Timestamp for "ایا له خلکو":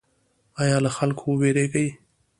0.61-1.27